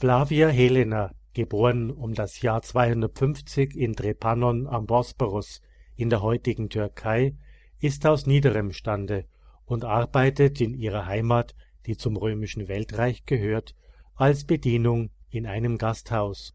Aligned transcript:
Flavia 0.00 0.46
Helena, 0.46 1.12
geboren 1.34 1.90
um 1.90 2.14
das 2.14 2.40
Jahr 2.40 2.62
250 2.62 3.74
in 3.74 3.94
Drepannon 3.94 4.68
am 4.68 4.86
Bosporus 4.86 5.60
in 5.96 6.08
der 6.08 6.22
heutigen 6.22 6.68
Türkei, 6.68 7.34
ist 7.80 8.06
aus 8.06 8.24
niederem 8.24 8.70
Stande 8.70 9.24
und 9.64 9.84
arbeitet 9.84 10.60
in 10.60 10.74
ihrer 10.74 11.06
Heimat, 11.06 11.56
die 11.86 11.96
zum 11.96 12.16
römischen 12.16 12.68
Weltreich 12.68 13.24
gehört, 13.24 13.74
als 14.14 14.44
Bedienung 14.44 15.10
in 15.30 15.46
einem 15.48 15.78
Gasthaus. 15.78 16.54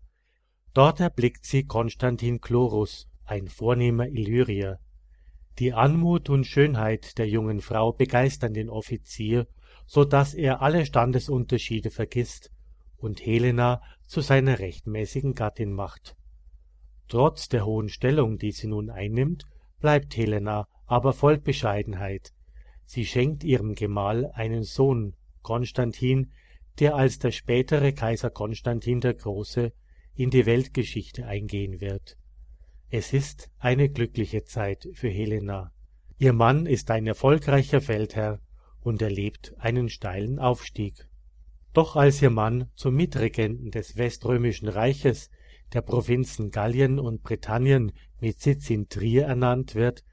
Dort 0.74 1.02
erblickt 1.02 1.46
sie 1.46 1.66
Konstantin 1.66 2.40
Chlorus, 2.40 3.10
ein 3.26 3.50
vornehmer 3.50 4.08
Illyrier. 4.08 4.80
Die 5.60 5.74
Anmut 5.74 6.30
und 6.30 6.48
Schönheit 6.48 7.18
der 7.18 7.28
jungen 7.28 7.60
Frau 7.60 7.92
begeistern 7.92 8.54
den 8.54 8.70
Offizier, 8.70 9.48
so 9.86 10.06
dass 10.06 10.34
er 10.34 10.62
alle 10.62 10.86
Standesunterschiede 10.86 11.92
vergisst 11.92 12.53
und 13.04 13.26
Helena 13.26 13.82
zu 14.08 14.22
seiner 14.22 14.60
rechtmäßigen 14.60 15.34
Gattin 15.34 15.74
macht. 15.74 16.16
Trotz 17.08 17.50
der 17.50 17.66
hohen 17.66 17.90
Stellung, 17.90 18.38
die 18.38 18.52
sie 18.52 18.68
nun 18.68 18.90
einnimmt, 18.90 19.44
bleibt 19.80 20.16
Helena 20.16 20.68
aber 20.86 21.14
voll 21.14 21.38
Bescheidenheit. 21.38 22.32
Sie 22.86 23.06
schenkt 23.06 23.44
ihrem 23.44 23.76
Gemahl 23.76 24.32
einen 24.34 24.64
Sohn, 24.64 25.16
Konstantin, 25.42 26.32
der 26.80 26.96
als 26.96 27.20
der 27.20 27.32
spätere 27.32 27.92
Kaiser 27.94 28.30
Konstantin 28.30 29.02
der 29.02 29.14
Große 29.14 29.74
in 30.16 30.30
die 30.30 30.46
Weltgeschichte 30.46 31.26
eingehen 31.26 31.82
wird. 31.82 32.18
Es 32.90 33.14
ist 33.14 33.50
eine 33.58 33.90
glückliche 33.90 34.44
Zeit 34.44 34.88
für 34.94 35.10
Helena. 35.10 35.72
Ihr 36.20 36.34
Mann 36.34 36.66
ist 36.66 36.92
ein 36.92 37.08
erfolgreicher 37.08 37.82
Feldherr 37.82 38.40
und 38.82 39.02
erlebt 39.02 39.56
einen 39.58 39.90
steilen 39.90 40.40
Aufstieg. 40.40 41.08
Doch 41.74 41.96
als 41.96 42.22
ihr 42.22 42.30
Mann 42.30 42.70
zum 42.76 42.96
Mitregenten 42.96 43.72
des 43.72 43.98
Weströmischen 43.98 44.68
Reiches 44.68 45.32
der 45.74 45.82
Provinzen 45.82 46.52
Gallien 46.52 47.00
und 47.00 47.24
Britannien 47.24 47.92
mit 48.20 48.40
Sitz 48.40 48.70
in 48.70 48.90
Trier 48.90 49.24
ernannt 49.24 49.74
wird, 49.74 50.04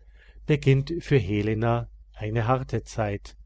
beginnt 0.47 0.95
für 1.01 1.19
Helena 1.19 1.91
eine 2.15 2.47
harte 2.47 2.83
Zeit. 2.83 3.37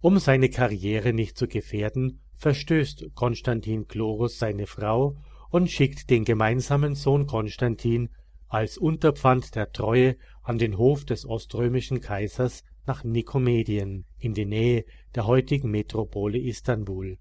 Um 0.00 0.18
seine 0.18 0.48
Karriere 0.48 1.12
nicht 1.12 1.36
zu 1.36 1.46
gefährden, 1.46 2.20
verstößt 2.36 3.10
Konstantin 3.14 3.86
Chlorus 3.86 4.38
seine 4.38 4.66
Frau 4.66 5.16
und 5.50 5.70
schickt 5.70 6.08
den 6.08 6.24
gemeinsamen 6.24 6.94
Sohn 6.94 7.26
Konstantin 7.26 8.08
als 8.48 8.78
Unterpfand 8.78 9.54
der 9.56 9.72
Treue 9.72 10.16
an 10.42 10.56
den 10.56 10.78
Hof 10.78 11.04
des 11.04 11.26
oströmischen 11.26 12.00
Kaisers 12.00 12.64
nach 12.86 13.04
Nikomedien 13.04 14.06
in 14.18 14.32
die 14.32 14.46
Nähe 14.46 14.86
der 15.14 15.26
heutigen 15.26 15.70
Metropole 15.70 16.38
Istanbul 16.38 17.18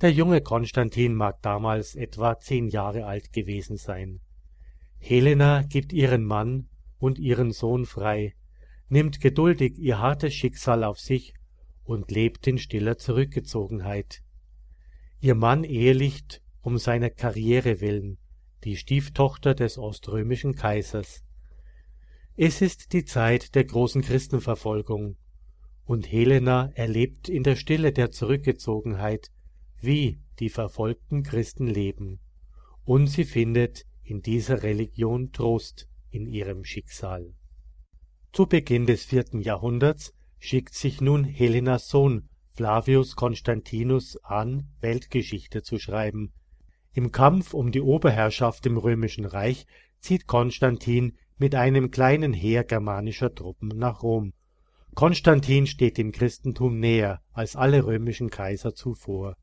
der 0.00 0.12
junge 0.12 0.40
Konstantin 0.40 1.14
mag 1.14 1.42
damals 1.42 1.96
etwa 1.96 2.38
zehn 2.38 2.68
Jahre 2.68 3.06
alt 3.06 3.32
gewesen 3.32 3.76
sein. 3.76 4.20
Helena 4.98 5.62
gibt 5.62 5.92
ihren 5.92 6.24
Mann 6.24 6.68
und 6.98 7.18
ihren 7.18 7.52
Sohn 7.52 7.84
frei, 7.84 8.34
nimmt 8.88 9.20
geduldig 9.20 9.78
ihr 9.78 9.98
hartes 9.98 10.34
Schicksal 10.34 10.84
auf 10.84 11.00
sich 11.00 11.34
und 11.84 12.10
lebt 12.10 12.46
in 12.46 12.58
stiller 12.58 12.96
Zurückgezogenheit. 12.96 14.22
Ihr 15.20 15.34
Mann 15.34 15.64
ehelicht 15.64 16.42
um 16.62 16.78
seiner 16.78 17.10
Karriere 17.10 17.80
willen, 17.80 18.18
die 18.64 18.76
Stieftochter 18.76 19.54
des 19.54 19.78
oströmischen 19.78 20.54
Kaisers. 20.54 21.24
Es 22.36 22.60
ist 22.60 22.92
die 22.92 23.04
Zeit 23.04 23.54
der 23.54 23.64
großen 23.64 24.02
Christenverfolgung, 24.02 25.16
und 25.84 26.12
Helena 26.12 26.70
erlebt 26.74 27.28
in 27.28 27.42
der 27.42 27.56
Stille 27.56 27.92
der 27.92 28.10
Zurückgezogenheit 28.10 29.30
wie 29.80 30.20
die 30.38 30.48
verfolgten 30.48 31.22
Christen 31.22 31.66
leben, 31.66 32.20
und 32.84 33.06
sie 33.06 33.24
findet 33.24 33.84
in 34.02 34.22
dieser 34.22 34.62
Religion 34.62 35.32
Trost 35.32 35.88
in 36.10 36.26
ihrem 36.26 36.64
Schicksal. 36.64 37.34
Zu 38.32 38.46
Beginn 38.46 38.86
des 38.86 39.04
vierten 39.04 39.40
Jahrhunderts 39.40 40.14
schickt 40.38 40.74
sich 40.74 41.00
nun 41.00 41.24
Helenas 41.24 41.88
Sohn 41.88 42.28
Flavius 42.52 43.14
Constantinus 43.14 44.16
an, 44.24 44.68
Weltgeschichte 44.80 45.62
zu 45.62 45.78
schreiben. 45.78 46.32
Im 46.92 47.12
Kampf 47.12 47.54
um 47.54 47.70
die 47.70 47.80
Oberherrschaft 47.80 48.66
im 48.66 48.76
römischen 48.78 49.24
Reich 49.24 49.66
zieht 50.00 50.26
Konstantin 50.26 51.16
mit 51.36 51.54
einem 51.54 51.90
kleinen 51.90 52.32
Heer 52.32 52.64
germanischer 52.64 53.34
Truppen 53.34 53.68
nach 53.68 54.02
Rom. 54.02 54.32
Konstantin 54.94 55.66
steht 55.66 55.98
dem 55.98 56.10
Christentum 56.10 56.80
näher 56.80 57.22
als 57.32 57.54
alle 57.54 57.86
römischen 57.86 58.30
Kaiser 58.30 58.74
zuvor 58.74 59.36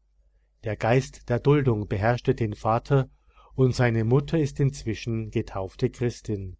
der 0.66 0.76
Geist 0.76 1.30
der 1.30 1.40
Duldung 1.40 1.88
beherrschte 1.88 2.34
den 2.34 2.56
Vater, 2.56 3.10
und 3.54 3.74
seine 3.76 4.04
Mutter 4.04 4.40
ist 4.40 4.60
inzwischen 4.60 5.30
getaufte 5.30 5.92
Christin. 5.92 6.58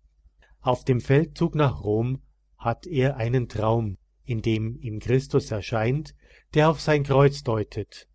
Auf 0.62 0.86
dem 0.86 1.02
Feldzug 1.02 1.56
nach 1.56 1.84
Rom 1.84 2.22
hat 2.58 2.86
er 2.86 3.18
einen 3.18 3.50
Traum, 3.50 3.98
in 4.24 4.44
dem 4.44 4.78
ihm 4.78 5.00
Christus 5.00 5.50
erscheint, 5.52 6.16
der 6.54 6.70
auf 6.70 6.80
sein 6.80 7.04
Kreuz 7.04 7.44
deutet. 7.44 8.08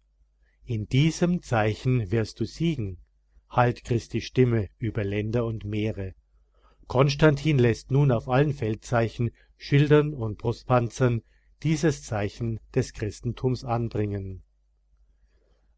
In 0.64 0.86
diesem 0.86 1.42
Zeichen 1.42 2.10
wirst 2.12 2.38
du 2.38 2.44
siegen, 2.44 2.98
halt 3.50 3.84
Christi 3.84 4.20
Stimme 4.20 4.68
über 4.78 5.02
Länder 5.02 5.44
und 5.44 5.64
Meere. 5.64 6.14
Konstantin 6.86 7.58
lässt 7.58 7.90
nun 7.90 8.12
auf 8.12 8.28
allen 8.28 8.54
Feldzeichen, 8.54 9.30
Schildern 9.56 10.14
und 10.14 10.38
Brustpanzern 10.38 11.22
dieses 11.64 12.04
Zeichen 12.04 12.60
des 12.74 12.92
Christentums 12.92 13.64
anbringen 13.64 14.44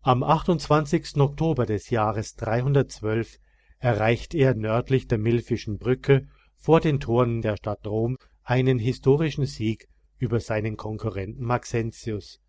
am 0.04 0.24
28. 0.24 1.16
Oktober 1.18 1.64
des 1.64 1.90
Jahres 1.90 2.34
312 2.34 3.38
erreicht 3.78 4.34
er 4.34 4.54
nördlich 4.54 5.06
der 5.06 5.18
Milfischen 5.18 5.78
Brücke 5.78 6.26
vor 6.56 6.80
den 6.80 6.98
Toren 6.98 7.40
der 7.40 7.56
Stadt 7.56 7.86
Rom 7.86 8.16
einen 8.42 8.80
historischen 8.80 9.46
Sieg 9.46 9.86
über 10.18 10.41
seinen 10.41 10.76
Konkurrenten 10.76 11.44
Maxentius. 11.44 12.41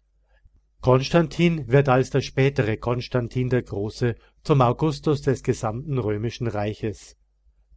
Konstantin 0.81 1.67
wird 1.67 1.89
als 1.89 2.09
der 2.09 2.21
spätere 2.21 2.75
Konstantin 2.77 3.49
der 3.49 3.61
Große 3.61 4.15
zum 4.43 4.61
Augustus 4.61 5.21
des 5.21 5.43
gesamten 5.43 5.99
römischen 5.99 6.47
Reiches. 6.47 7.15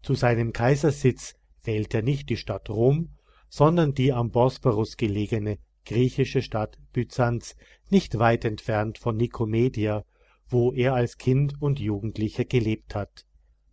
Zu 0.02 0.14
seinem 0.14 0.54
Kaisersitz 0.54 1.34
wählt 1.64 1.92
er 1.92 2.02
nicht 2.02 2.30
die 2.30 2.38
Stadt 2.38 2.70
Rom, 2.70 3.10
sondern 3.50 3.92
die 3.92 4.14
am 4.14 4.30
Bosporus 4.30 4.96
gelegene 4.96 5.58
griechische 5.86 6.42
Stadt 6.42 6.78
Byzanz, 6.92 7.56
nicht 7.88 8.18
weit 8.18 8.44
entfernt 8.44 8.98
von 8.98 9.16
Nikomedia, 9.16 10.04
wo 10.48 10.72
er 10.72 10.94
als 10.94 11.16
Kind 11.16 11.60
und 11.60 11.80
Jugendlicher 11.80 12.44
gelebt 12.44 12.94
hat. 12.94 13.24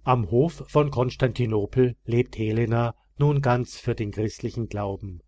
Am 0.03 0.31
Hof 0.31 0.63
von 0.68 0.91
Konstantinopel 0.91 1.96
lebt 2.06 2.38
Helena 2.38 2.96
nun 3.18 3.41
ganz 3.41 3.78
für 3.78 3.96
den 3.96 4.12
christlichen 4.12 4.68
Glauben. 4.68 5.22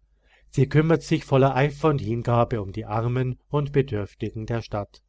Sie 0.50 0.68
kümmert 0.68 1.04
sich 1.04 1.26
voller 1.26 1.56
Eifer 1.56 1.90
und 1.90 2.02
Hingabe 2.02 2.62
um 2.62 2.72
die 2.72 2.86
Armen 2.86 3.40
und 3.50 3.72
Bedürftigen 3.72 4.46
der 4.46 4.62
Stadt. 4.62 5.02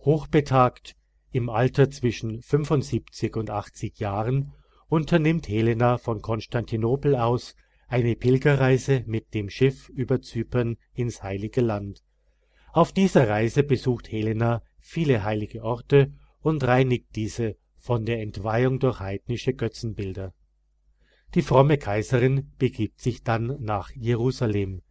Hochbetagt, 0.00 0.96
im 1.32 1.48
Alter 1.48 1.90
zwischen 1.90 2.42
75 2.42 3.36
und 3.36 3.50
80 3.50 3.98
Jahren, 3.98 4.52
unternimmt 4.88 5.48
Helena 5.48 5.98
von 5.98 6.20
Konstantinopel 6.20 7.16
aus 7.16 7.54
eine 7.90 8.14
Pilgerreise 8.14 9.02
mit 9.06 9.34
dem 9.34 9.50
Schiff 9.50 9.88
über 9.88 10.22
Zypern 10.22 10.76
ins 10.94 11.24
Heilige 11.24 11.60
Land. 11.60 12.04
Auf 12.72 12.92
dieser 12.92 13.28
Reise 13.28 13.64
besucht 13.64 14.12
Helena 14.12 14.62
viele 14.78 15.24
heilige 15.24 15.64
Orte 15.64 16.12
und 16.40 16.62
reinigt 16.62 17.16
diese 17.16 17.56
von 17.76 18.06
der 18.06 18.20
Entweihung 18.22 18.78
durch 18.78 19.00
heidnische 19.00 19.54
Götzenbilder. 19.54 20.32
Die 21.34 21.42
fromme 21.42 21.78
Kaiserin 21.78 22.52
begibt 22.58 23.00
sich 23.00 23.24
dann 23.24 23.56
nach 23.60 23.90
Jerusalem. 23.90 24.82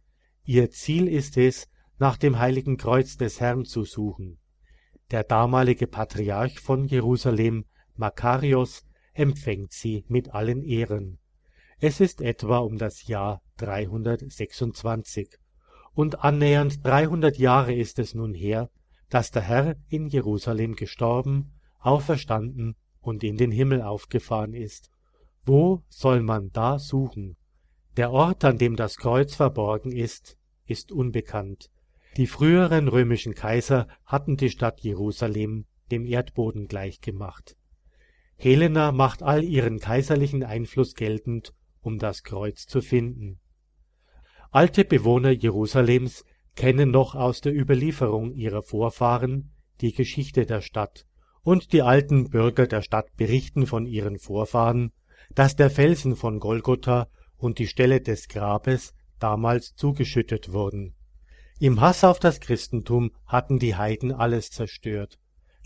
Ihr 0.44 0.70
Ziel 0.70 1.08
ist 1.08 1.38
es, 1.38 1.70
nach 1.98 2.18
dem 2.18 2.38
heiligen 2.38 2.76
Kreuz 2.76 3.16
des 3.16 3.40
Herrn 3.40 3.64
zu 3.64 3.84
suchen. 3.84 4.38
Der 5.10 5.24
damalige 5.24 5.86
Patriarch 5.86 6.60
von 6.60 6.84
Jerusalem, 6.84 7.64
Makarios, 7.96 8.84
empfängt 9.14 9.72
sie 9.72 10.04
mit 10.08 10.34
allen 10.34 10.62
Ehren. 10.62 11.18
Es 11.82 11.98
ist 11.98 12.20
etwa 12.20 12.58
um 12.58 12.76
das 12.76 13.06
Jahr 13.06 13.40
326, 13.56 15.38
und 15.94 16.22
annähernd 16.22 16.84
300 16.86 17.38
Jahre 17.38 17.72
ist 17.72 17.98
es 17.98 18.14
nun 18.14 18.34
her, 18.34 18.68
dass 19.08 19.30
der 19.30 19.40
Herr 19.40 19.76
in 19.88 20.06
Jerusalem 20.06 20.76
gestorben, 20.76 21.54
auferstanden 21.78 22.76
und 23.00 23.24
in 23.24 23.38
den 23.38 23.50
Himmel 23.50 23.80
aufgefahren 23.80 24.52
ist. 24.52 24.90
Wo 25.46 25.82
soll 25.88 26.20
man 26.20 26.50
da 26.52 26.78
suchen? 26.78 27.38
Der 27.96 28.10
Ort, 28.10 28.44
an 28.44 28.58
dem 28.58 28.76
das 28.76 28.98
Kreuz 28.98 29.34
verborgen 29.34 29.90
ist, 29.90 30.36
ist 30.66 30.92
unbekannt. 30.92 31.70
Die 32.18 32.26
früheren 32.26 32.88
römischen 32.88 33.34
Kaiser 33.34 33.88
hatten 34.04 34.36
die 34.36 34.50
Stadt 34.50 34.80
Jerusalem 34.80 35.64
dem 35.90 36.04
Erdboden 36.04 36.68
gleichgemacht. 36.68 37.56
Helena 38.36 38.92
macht 38.92 39.22
all 39.22 39.42
ihren 39.42 39.78
kaiserlichen 39.78 40.44
Einfluss 40.44 40.94
geltend 40.94 41.54
um 41.80 41.98
das 41.98 42.22
Kreuz 42.22 42.66
zu 42.66 42.80
finden. 42.80 43.40
Alte 44.50 44.84
Bewohner 44.84 45.30
Jerusalems 45.30 46.24
kennen 46.56 46.90
noch 46.90 47.14
aus 47.14 47.40
der 47.40 47.54
Überlieferung 47.54 48.34
ihrer 48.34 48.62
Vorfahren 48.62 49.52
die 49.80 49.92
Geschichte 49.92 50.46
der 50.46 50.60
Stadt 50.60 51.06
und 51.42 51.72
die 51.72 51.82
alten 51.82 52.30
Bürger 52.30 52.66
der 52.66 52.82
Stadt 52.82 53.16
berichten 53.16 53.66
von 53.66 53.86
ihren 53.86 54.18
Vorfahren, 54.18 54.92
dass 55.34 55.56
der 55.56 55.70
Felsen 55.70 56.16
von 56.16 56.38
Golgotha 56.40 57.08
und 57.36 57.58
die 57.58 57.66
Stelle 57.66 58.00
des 58.00 58.28
Grabes 58.28 58.92
damals 59.18 59.74
zugeschüttet 59.74 60.52
wurden. 60.52 60.94
Im 61.58 61.80
Hass 61.80 62.04
auf 62.04 62.18
das 62.18 62.40
Christentum 62.40 63.12
hatten 63.26 63.58
die 63.58 63.76
Heiden 63.76 64.12
alles 64.12 64.50
zerstört. 64.50 65.18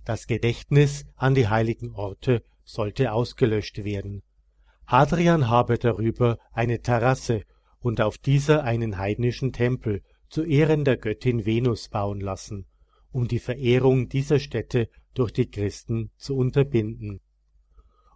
Das 0.05 0.27
Gedächtnis 0.27 1.07
an 1.17 1.35
die 1.35 1.49
heiligen 1.49 1.93
Orte 1.95 2.43
sollte 2.65 3.13
ausgelöscht 3.13 3.85
werden. 3.85 4.23
Hadrian 4.87 5.49
habe 5.49 5.79
darüber 5.79 6.39
eine 6.53 6.81
Terrasse 6.81 7.43
und 7.81 8.01
auf 8.01 8.19
dieser 8.19 8.65
einen 8.65 8.99
heidnischen 8.99 9.53
Tempel 9.53 10.03
zu 10.29 10.45
Ehren 10.45 10.85
der 10.85 10.97
Göttin 10.97 11.47
Venus 11.47 11.89
bauen 11.89 12.21
lassen, 12.21 12.67
um 13.11 13.29
die 13.29 13.39
Verehrung 13.39 14.09
dieser 14.09 14.39
Stätte 14.39 14.89
durch 15.15 15.33
die 15.33 15.51
Christen 15.51 16.11
zu 16.17 16.37
unterbinden. 16.37 17.21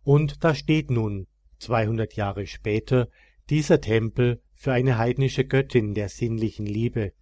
Und 0.03 0.43
da 0.44 0.55
steht 0.55 0.91
nun, 0.91 1.26
200 1.59 2.15
Jahre 2.15 2.47
später, 2.47 3.09
dieser 3.50 3.81
Tempel 3.81 4.43
für 4.55 4.73
eine 4.73 4.99
heidnische 4.99 5.44
Göttin 5.44 5.94
der 5.94 6.09
sinnlichen 6.09 6.67
Liebe, 6.67 7.12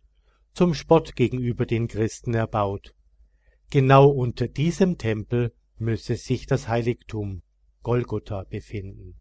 zum 0.55 0.73
Spott 0.73 1.17
gegenüber 1.17 1.67
den 1.67 1.89
Christen 1.89 2.35
erbaut. 2.35 2.95
Genau 3.71 4.09
unter 4.09 4.49
diesem 4.49 4.97
Tempel 4.97 5.53
müsse 5.77 6.17
sich 6.17 6.47
das 6.47 6.69
Heiligtum 6.69 7.43
Golgotha 7.83 8.45
befinden. 8.45 9.21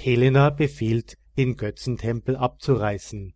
Helena 0.00 0.50
befiehlt, 0.50 1.18
den 1.36 1.56
Götzentempel 1.56 2.36
abzureißen. 2.36 3.34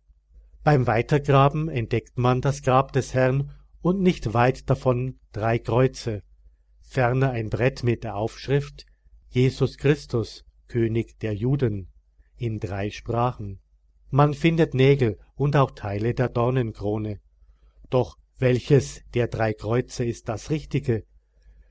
Beim 0.63 0.87
Weitergraben 0.87 1.67
entdeckt 1.67 2.17
man 2.17 2.39
das 2.39 2.61
Grab 2.61 2.93
des 2.93 3.13
Herrn 3.13 3.51
und 3.81 3.99
nicht 3.99 4.33
weit 4.33 4.69
davon 4.69 5.19
drei 5.33 5.59
Kreuze, 5.59 6.23
ferner 6.79 7.31
ein 7.31 7.49
Brett 7.49 7.83
mit 7.83 8.05
der 8.05 8.15
Aufschrift 8.15 8.85
Jesus 9.27 9.77
Christus, 9.77 10.45
König 10.69 11.19
der 11.19 11.33
Juden, 11.33 11.89
in 12.37 12.59
drei 12.59 12.91
Sprachen. 12.91 13.59
Man 14.09 14.33
findet 14.33 14.73
Nägel 14.73 15.19
und 15.35 15.57
auch 15.57 15.71
Teile 15.71 16.13
der 16.13 16.29
Dornenkrone. 16.29 17.19
Doch 17.89 18.17
welches 18.37 19.01
der 19.13 19.27
drei 19.27 19.53
Kreuze 19.53 20.05
ist 20.05 20.29
das 20.29 20.49
Richtige? 20.49 21.03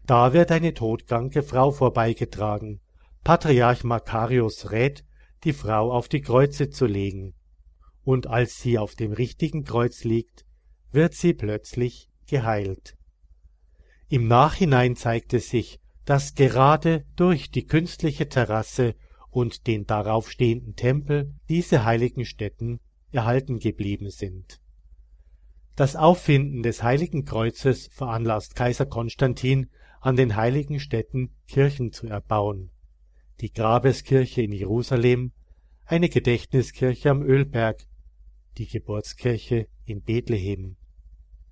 Da 0.05 0.35
wird 0.35 0.51
eine 0.51 0.75
todkranke 0.75 1.43
Frau 1.43 1.71
vorbeigetragen. 1.71 2.81
Patriarch 3.25 3.85
Makarius 3.85 4.73
rät, 4.73 5.05
die 5.45 5.53
Frau 5.53 5.93
auf 5.93 6.09
die 6.09 6.23
Kreuze 6.23 6.71
zu 6.71 6.87
legen. 6.87 7.35
Und 8.05 8.27
als 8.27 8.61
sie 8.61 8.79
auf 8.79 8.97
dem 8.97 9.13
richtigen 9.13 9.65
Kreuz 9.65 10.03
liegt, 10.03 10.45
wird 10.91 11.15
sie 11.15 11.33
plötzlich 11.33 12.09
geheilt. 12.27 12.97
Im 14.09 14.27
Nachhinein 14.27 14.97
zeigte 14.97 15.39
sich, 15.39 15.81
dass 16.05 16.35
gerade 16.35 17.05
durch 17.15 17.51
die 17.51 17.65
künstliche 17.65 18.29
Terrasse 18.29 18.97
und 19.31 19.67
den 19.67 19.87
darauf 19.87 20.31
stehenden 20.31 20.75
Tempel 20.75 21.33
diese 21.49 21.85
heiligen 21.85 22.25
Stätten 22.25 22.81
erhalten 23.13 23.61
geblieben 23.61 24.11
sind. 24.11 24.61
Das 25.77 25.97
Auffinden 25.97 26.63
des 26.63 26.83
Heiligen 26.83 27.25
Kreuzes 27.25 27.89
veranlasst 27.93 28.57
Kaiser 28.57 28.85
Konstantin, 28.85 29.71
an 30.01 30.17
den 30.17 30.35
heiligen 30.35 30.81
Stätten 30.81 31.35
Kirchen 31.47 31.93
zu 31.93 32.09
erbauen. 32.09 32.72
Die 33.43 33.53
Grabeskirche 33.53 34.41
in 34.41 34.53
Jerusalem, 34.53 35.33
eine 35.85 36.09
Gedächtniskirche 36.09 37.11
am 37.11 37.23
Ölberg, 37.23 37.89
die 38.57 38.69
Geburtskirche 38.69 39.67
in 39.85 40.01
Bethlehem. 40.01 40.77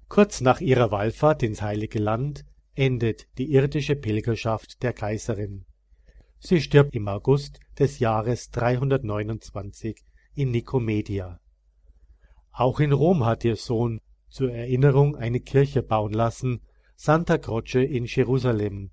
Kurz 0.08 0.40
nach 0.40 0.60
ihrer 0.60 0.92
Wallfahrt 0.92 1.42
ins 1.42 1.62
Heilige 1.62 1.98
Land 1.98 2.44
endet 2.76 3.26
die 3.38 3.52
irdische 3.52 3.96
Pilgerschaft 3.96 4.84
der 4.84 4.92
Kaiserin. 4.92 5.64
Sie 6.38 6.60
stirbt 6.60 6.94
im 6.94 7.08
August 7.08 7.58
des 7.76 7.98
Jahres 7.98 8.50
329 8.50 9.96
in 10.37 10.52
Nikomedia. 10.52 11.40
Auch 12.52 12.78
in 12.78 12.92
Rom 12.92 13.25
hat 13.25 13.44
ihr 13.44 13.56
Sohn 13.56 14.00
zur 14.28 14.52
Erinnerung 14.52 15.16
eine 15.16 15.40
Kirche 15.40 15.82
bauen 15.82 16.12
lassen, 16.12 16.60
Santa 16.94 17.37
Croce 17.37 17.82
in 17.82 18.04
Jerusalem. 18.04 18.92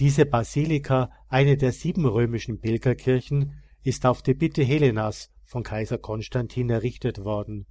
Diese 0.00 0.24
Basilika, 0.24 1.10
eine 1.28 1.58
der 1.58 1.72
sieben 1.72 2.06
römischen 2.06 2.58
Pilgerkirchen, 2.58 3.60
ist 3.82 4.06
auf 4.06 4.22
die 4.22 4.32
Bitte 4.32 4.62
Helenas 4.62 5.30
von 5.44 5.62
Kaiser 5.62 5.98
Konstantin 5.98 6.70
errichtet 6.70 7.22
worden. 7.22 7.66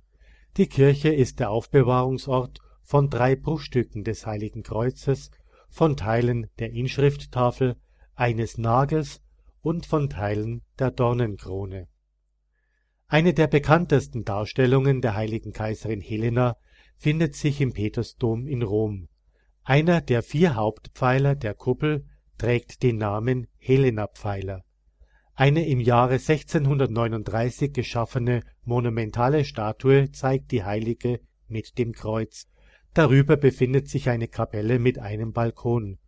Die 0.56 0.68
Kirche 0.68 1.10
ist 1.10 1.40
der 1.40 1.50
Aufbewahrungsort 1.50 2.60
von 2.84 3.10
drei 3.10 3.36
Bruchstücken 3.36 4.04
des 4.04 4.28
Heiligen 4.28 4.62
Kreuzes, 4.62 5.32
von 5.70 5.98
Teilen 5.98 6.52
der 6.60 6.72
Inschrifttafel, 6.72 7.78
eines 8.14 8.60
Nagels 8.60 9.22
und 9.62 9.88
von 9.88 10.08
Teilen 10.08 10.62
der 10.78 10.92
Dornenkrone. 10.92 11.88
Eine 13.08 13.34
der 13.34 13.48
bekanntesten 13.48 14.24
Darstellungen 14.24 15.02
der 15.02 15.16
heiligen 15.16 15.52
Kaiserin 15.52 16.02
Helena 16.02 16.58
findet 16.96 17.36
sich 17.36 17.60
im 17.60 17.74
Petersdom 17.74 18.46
in 18.46 18.62
Rom. 18.62 19.08
Einer 19.64 20.02
der 20.02 20.22
vier 20.22 20.54
Hauptpfeiler 20.54 21.34
der 21.34 21.56
Kuppel 21.56 22.06
trägt 22.40 22.82
den 22.82 22.98
Namen 22.98 23.46
Helena-Pfeiler. 23.60 24.64
Eine 25.36 25.68
im 25.68 25.80
Jahre 25.80 26.16
1639 26.16 27.72
geschaffene 27.72 28.42
monumentale 28.64 29.46
Statue 29.46 30.12
zeigt 30.12 30.52
die 30.52 30.64
Heilige 30.64 31.20
mit 31.48 31.78
dem 31.78 31.94
Kreuz. 31.94 32.48
Darüber 32.94 33.38
befindet 33.38 33.88
sich 33.88 34.10
eine 34.10 34.28
Kapelle 34.28 34.80
mit 34.80 34.98
einem 34.98 35.32
Balkon. 35.32 36.00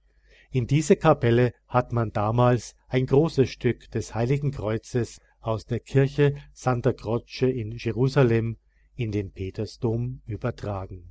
In 0.50 0.68
diese 0.68 0.96
Kapelle 0.96 1.54
hat 1.68 1.94
man 1.94 2.12
damals 2.12 2.76
ein 2.88 3.06
großes 3.06 3.50
Stück 3.50 3.92
des 3.92 4.16
Heiligen 4.16 4.52
Kreuzes 4.52 5.20
aus 5.40 5.66
der 5.66 5.80
Kirche 5.80 6.36
Santa 6.54 6.94
Croce 6.94 7.44
in 7.44 7.72
Jerusalem 7.72 8.58
in 8.96 9.12
den 9.12 9.32
Petersdom 9.32 10.22
übertragen. 10.26 11.11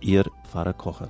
Ihr 0.00 0.24
Pfarrer 0.44 0.74
Kocher. 0.74 1.08